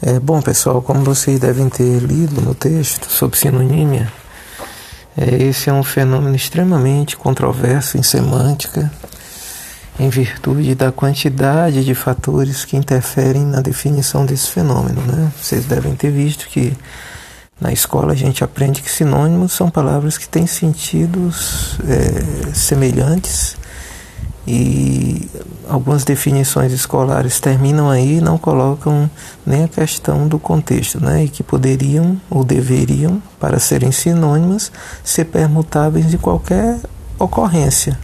[0.00, 4.12] É, bom, pessoal, como vocês devem ter lido no texto sobre sinonímia,
[5.16, 8.92] é, esse é um fenômeno extremamente controverso em semântica,
[9.98, 15.02] em virtude da quantidade de fatores que interferem na definição desse fenômeno.
[15.02, 15.32] Né?
[15.42, 16.76] Vocês devem ter visto que
[17.60, 23.56] na escola a gente aprende que sinônimos são palavras que têm sentidos é, semelhantes
[24.50, 25.28] e
[25.68, 29.10] algumas definições escolares terminam aí e não colocam
[29.44, 31.24] nem a questão do contexto, né?
[31.24, 34.72] E que poderiam ou deveriam, para serem sinônimas,
[35.04, 36.80] ser permutáveis de qualquer
[37.18, 37.98] ocorrência.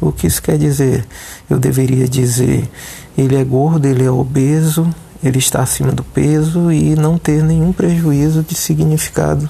[0.00, 1.06] O que isso quer dizer?
[1.48, 2.68] Eu deveria dizer
[3.16, 7.72] ele é gordo, ele é obeso, ele está acima do peso e não ter nenhum
[7.72, 9.48] prejuízo de significado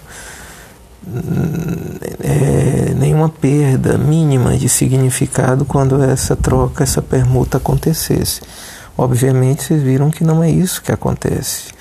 [2.20, 8.40] é, nenhuma perda mínima de significado quando essa troca, essa permuta acontecesse.
[8.96, 11.72] Obviamente, vocês viram que não é isso que acontece.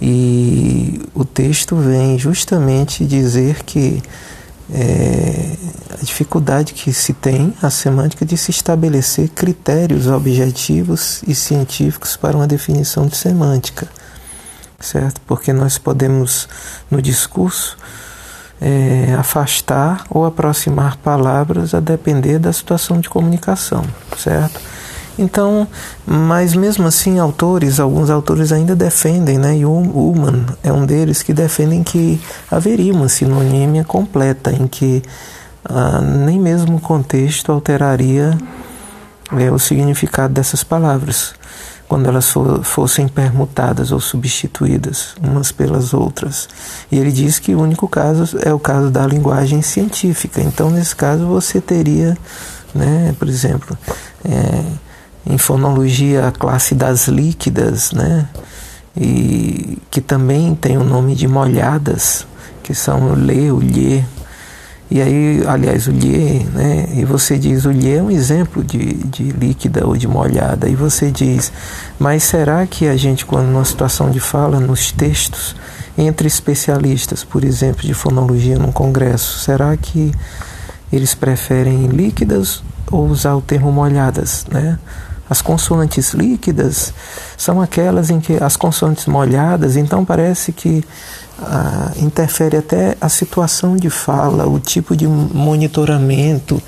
[0.00, 4.02] E o texto vem justamente dizer que
[4.72, 5.56] é,
[5.90, 12.36] a dificuldade que se tem a semântica de se estabelecer critérios objetivos e científicos para
[12.36, 13.88] uma definição de semântica,
[14.78, 15.20] certo?
[15.26, 16.48] Porque nós podemos,
[16.90, 17.76] no discurso,
[18.60, 23.84] é, afastar ou aproximar palavras a depender da situação de comunicação,
[24.16, 24.60] certo?
[25.18, 25.66] Então,
[26.06, 29.58] mas mesmo assim, autores, alguns autores ainda defendem, né?
[29.58, 35.02] E o Ullman é um deles que defendem que haveria uma sinonímia completa, em que
[35.64, 38.38] ah, nem mesmo o contexto alteraria
[39.38, 41.34] é, o significado dessas palavras
[41.90, 46.48] quando elas fossem permutadas ou substituídas umas pelas outras.
[46.88, 50.40] E ele diz que o único caso é o caso da linguagem científica.
[50.40, 52.16] Então, nesse caso, você teria,
[52.72, 53.76] né, por exemplo,
[54.24, 54.62] é,
[55.26, 58.28] em fonologia a classe das líquidas, né,
[58.96, 62.24] e que também tem o nome de molhadas,
[62.62, 64.06] que são o lê, o lhe,
[64.90, 66.88] e aí, aliás, o lhe, né?
[66.94, 70.68] E você diz, o lhe é um exemplo de, de líquida ou de molhada.
[70.68, 71.52] E você diz,
[71.96, 75.54] mas será que a gente, quando numa situação de fala, nos textos,
[75.96, 80.12] entre especialistas, por exemplo, de fonologia num congresso, será que
[80.92, 84.76] eles preferem líquidas ou usar o termo molhadas, né?
[85.30, 86.92] As consoantes líquidas
[87.36, 90.84] são aquelas em que as consoantes molhadas, então parece que
[91.38, 96.60] ah, interfere até a situação de fala, o tipo de monitoramento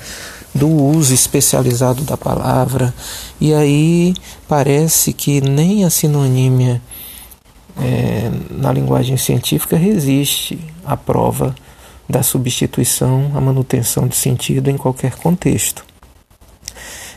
[0.55, 2.93] do uso especializado da palavra.
[3.39, 4.13] E aí
[4.47, 6.81] parece que nem a sinonímia
[7.77, 11.53] é, na linguagem científica resiste à prova
[12.07, 15.83] da substituição, a manutenção de sentido em qualquer contexto.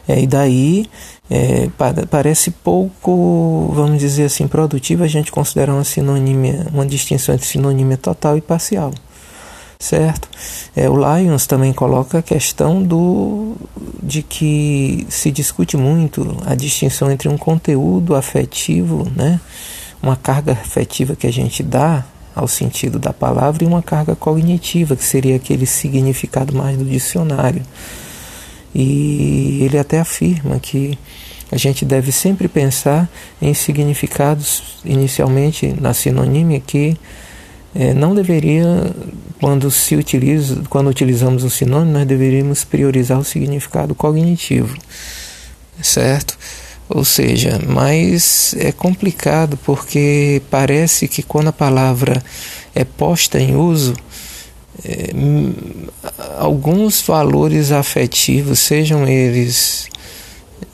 [0.08, 0.86] É, e daí
[1.28, 1.68] é,
[2.08, 7.96] parece pouco, vamos dizer assim, produtivo a gente considerar uma sinonímia, uma distinção entre sinonímia
[7.96, 8.92] total e parcial,
[9.80, 10.28] certo?
[10.76, 13.56] É, o Lyons também coloca a questão do
[14.00, 19.40] de que se discute muito a distinção entre um conteúdo afetivo, né,
[20.00, 24.94] uma carga afetiva que a gente dá ao sentido da palavra e uma carga cognitiva
[24.94, 27.62] que seria aquele significado mais do dicionário.
[28.78, 30.98] E ele até afirma que
[31.50, 33.08] a gente deve sempre pensar
[33.40, 36.94] em significados, inicialmente na sinonímia, que
[37.74, 38.94] é, não deveria,
[39.40, 44.76] quando se utiliza, quando utilizamos um sinônimo, nós deveríamos priorizar o significado cognitivo,
[45.80, 46.36] certo?
[46.86, 52.22] Ou seja, mas é complicado porque parece que quando a palavra
[52.74, 53.94] é posta em uso,
[54.84, 55.10] é,
[56.38, 59.88] alguns valores afetivos, sejam eles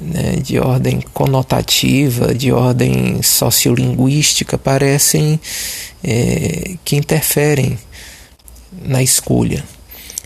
[0.00, 5.41] né, de ordem conotativa, de ordem sociolinguística, parecem
[6.02, 7.78] é, que interferem
[8.84, 9.64] na escolha.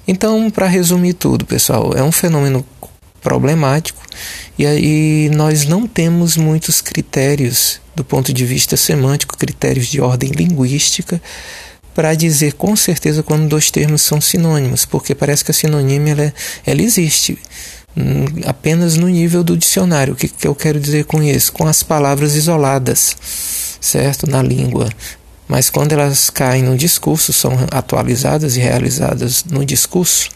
[0.09, 2.65] Então, para resumir tudo, pessoal, é um fenômeno
[3.20, 4.00] problemático
[4.56, 10.30] e aí nós não temos muitos critérios do ponto de vista semântico, critérios de ordem
[10.30, 11.21] linguística
[11.97, 16.34] para dizer com certeza quando dois termos são sinônimos, porque parece que a sinonímia ela,
[16.66, 17.39] ela existe
[17.97, 20.13] hum, apenas no nível do dicionário.
[20.13, 21.51] O que, que eu quero dizer com isso?
[21.54, 23.16] Com as palavras isoladas,
[23.81, 24.31] certo?
[24.31, 24.91] Na língua.
[25.48, 30.28] Mas quando elas caem no discurso, são atualizadas e realizadas no discurso,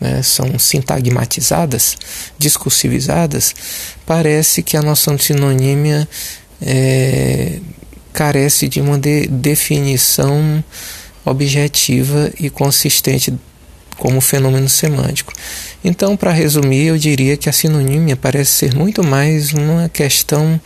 [0.00, 1.96] né, são sintagmatizadas,
[2.36, 3.54] discursivizadas,
[4.04, 6.08] parece que a noção de sinonímia
[6.60, 7.60] é,
[8.20, 10.62] carece de uma de definição
[11.24, 13.32] objetiva e consistente
[13.96, 15.32] como fenômeno semântico.
[15.82, 20.60] Então, para resumir, eu diria que a sinonímia parece ser muito mais uma questão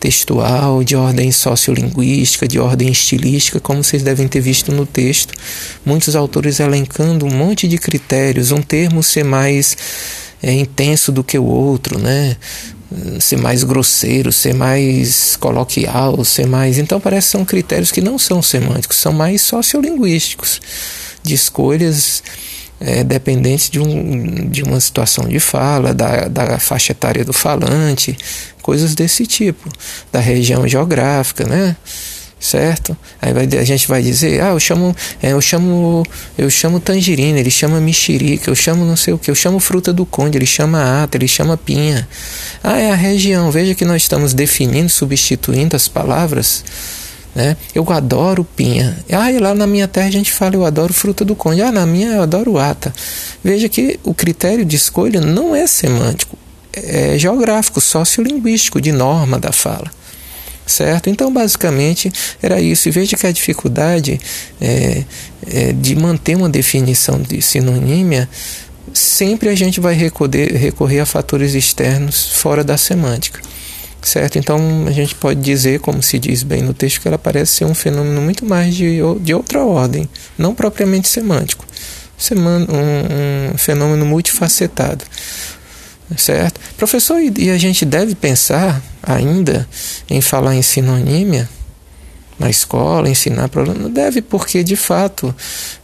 [0.00, 5.34] textual, de ordem sociolinguística, de ordem estilística, como vocês devem ter visto no texto.
[5.84, 9.76] Muitos autores elencando um monte de critérios, um termo ser mais
[10.42, 12.36] é, intenso do que o outro, né?
[13.20, 16.78] Ser mais grosseiro, ser mais coloquial, ser mais.
[16.78, 20.60] Então parece que são critérios que não são semânticos, são mais sociolinguísticos,
[21.22, 22.22] de escolhas
[22.80, 28.16] é, dependentes de, um, de uma situação de fala, da, da faixa etária do falante,
[28.60, 29.70] coisas desse tipo,
[30.12, 31.76] da região geográfica, né?
[32.44, 32.94] Certo?
[33.22, 36.02] Aí vai, a gente vai dizer, ah, eu chamo, é, eu chamo,
[36.36, 39.94] eu chamo tangerina, ele chama mexerica, eu chamo não sei o que, eu chamo fruta
[39.94, 42.06] do conde, ele chama ata, ele chama pinha.
[42.62, 43.50] Ah, é a região.
[43.50, 46.62] Veja que nós estamos definindo, substituindo as palavras.
[47.34, 47.56] Né?
[47.74, 48.98] Eu adoro pinha.
[49.10, 51.62] Ah, e lá na minha terra a gente fala eu adoro fruta do conde.
[51.62, 52.92] Ah, na minha eu adoro ata.
[53.42, 56.36] Veja que o critério de escolha não é semântico,
[56.74, 59.90] é geográfico, sociolinguístico, de norma da fala
[60.66, 61.10] certo?
[61.10, 62.12] Então, basicamente,
[62.42, 62.88] era isso.
[62.88, 64.20] E veja que a dificuldade
[64.60, 65.04] é,
[65.46, 68.28] é, de manter uma definição de sinonímia,
[68.92, 73.40] sempre a gente vai recorrer, recorrer a fatores externos fora da semântica,
[74.02, 74.38] certo?
[74.38, 77.64] Então, a gente pode dizer, como se diz bem no texto, que ela parece ser
[77.64, 80.08] um fenômeno muito mais de, de outra ordem,
[80.38, 81.66] não propriamente semântico.
[82.30, 85.04] Um, um fenômeno multifacetado
[86.16, 86.60] certo?
[86.76, 89.68] Professor, e a gente deve pensar ainda
[90.08, 91.48] em falar em sinonímia
[92.38, 93.88] na escola, ensinar problema?
[93.88, 95.34] Deve, porque de fato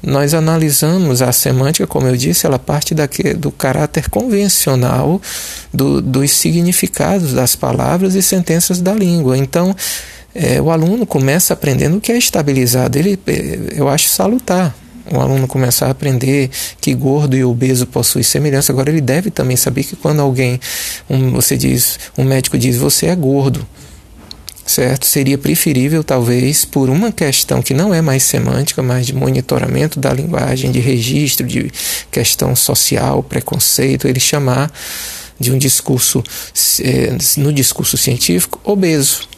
[0.03, 5.21] nós analisamos a semântica, como eu disse, ela parte daqui, do caráter convencional
[5.73, 9.39] do, dos significados das palavras e sentenças da língua.
[9.39, 9.75] Então,
[10.35, 12.99] é, o aluno começa aprendendo o que é estabilizado.
[12.99, 13.19] Ele,
[13.75, 14.75] eu acho salutar
[15.11, 19.57] um aluno começar a aprender que gordo e obeso possuem semelhança, agora ele deve também
[19.57, 20.61] saber que quando alguém,
[21.09, 23.67] um, você diz, um médico diz, você é gordo,
[24.65, 25.05] certo?
[25.07, 30.13] Seria preferível, talvez, por uma questão que não é mais semântica, mas de monitoramento da
[30.13, 31.71] linguagem, de registro, de
[32.11, 34.71] questão social, preconceito, ele chamar
[35.39, 36.23] de um discurso,
[36.81, 39.29] eh, no discurso científico, obeso,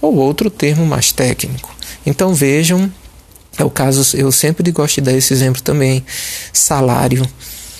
[0.00, 1.74] ou outro termo mais técnico.
[2.04, 2.92] Então vejam
[3.58, 6.04] é o caso, eu sempre gosto de dar esse exemplo também.
[6.52, 7.26] Salário.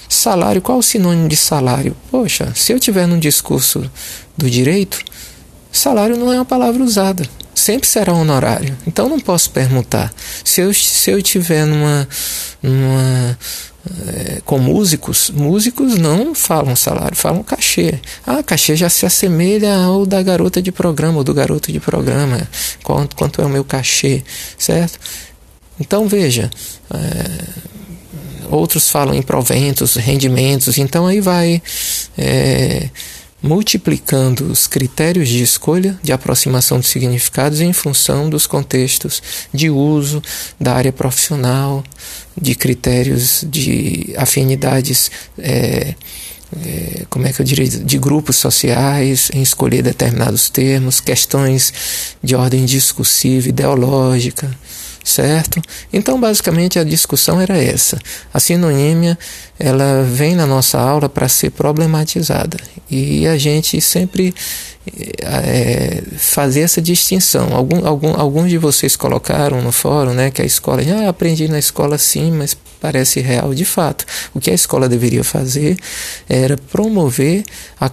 [0.08, 1.96] Salário, qual o sinônimo de salário?
[2.10, 3.90] Poxa, se eu tiver num discurso
[4.36, 5.00] do direito,
[5.72, 7.28] salário não é uma palavra usada.
[7.54, 8.76] Sempre será honorário.
[8.86, 10.12] Então não posso permutar.
[10.44, 12.06] Se eu, se eu tiver numa,
[12.62, 13.38] numa
[14.06, 18.00] é, com músicos, músicos não falam salário, falam cachê.
[18.26, 22.48] Ah, cachê já se assemelha ao da garota de programa, ou do garoto de programa.
[22.82, 24.24] Quanto, quanto é o meu cachê,
[24.56, 24.98] certo?
[25.78, 26.50] Então veja,
[26.92, 27.44] é,
[28.50, 31.62] outros falam em proventos, rendimentos, então aí vai
[32.16, 32.88] é,
[33.42, 39.22] multiplicando os critérios de escolha, de aproximação de significados em função dos contextos
[39.52, 40.22] de uso
[40.58, 41.84] da área profissional,
[42.40, 45.10] de critérios de afinidades.
[45.38, 45.94] É,
[46.64, 51.72] é, como é que eu diria, de grupos sociais, em escolher determinados termos, questões
[52.22, 54.50] de ordem discursiva, ideológica,
[55.04, 55.60] certo?
[55.92, 57.98] Então, basicamente, a discussão era essa.
[58.32, 59.18] A sinonímia,
[59.58, 62.56] ela vem na nossa aula para ser problematizada
[62.90, 64.34] e a gente sempre
[65.22, 67.54] é, fazer essa distinção.
[67.54, 71.58] Algum, algum, alguns de vocês colocaram no fórum né, que a escola, ah, aprendi na
[71.58, 74.04] escola sim, mas parece real de fato.
[74.32, 75.76] O que a escola deveria fazer
[76.28, 77.44] era promover
[77.80, 77.90] a,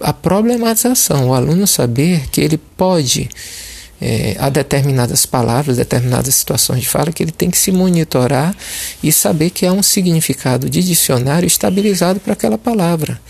[0.00, 3.28] a problematização, o aluno saber que ele pode
[4.00, 8.56] é, determinadas palavras, determinadas situações de fala que ele tem que se monitorar
[9.02, 13.20] e saber que há um significado de dicionário estabilizado para aquela palavra.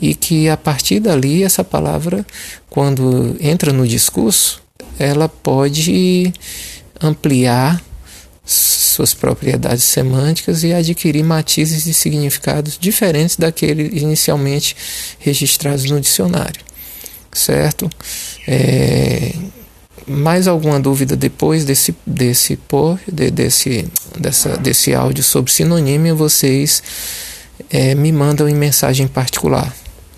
[0.00, 2.24] E que a partir dali, essa palavra,
[2.70, 4.62] quando entra no discurso,
[4.96, 6.32] ela pode
[7.00, 7.82] ampliar
[8.44, 14.74] suas propriedades semânticas e adquirir matizes de significados diferentes daqueles inicialmente
[15.18, 16.60] registrados no dicionário,
[17.32, 17.90] certo?
[18.46, 19.34] É,
[20.08, 23.86] mais alguma dúvida depois desse desse por de, desse
[24.18, 26.82] dessa, desse áudio sobre sinonímia, vocês
[27.70, 29.74] é, me mandam em mensagem particular.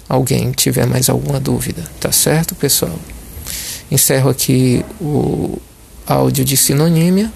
[0.08, 2.98] Alguém tiver mais alguma dúvida, tá certo, pessoal?
[3.90, 5.58] Encerro aqui o
[6.06, 7.32] áudio de sinonímia.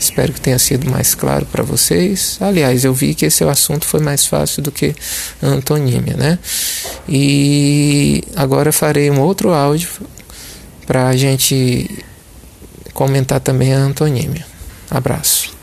[0.00, 2.38] Espero que tenha sido mais claro para vocês.
[2.40, 4.94] Aliás, eu vi que esse assunto foi mais fácil do que
[5.42, 6.38] antonímia, né?
[7.08, 9.88] E agora farei um outro áudio
[10.88, 12.02] para a gente
[12.94, 14.46] comentar também a antonímia.
[14.90, 15.57] Abraço.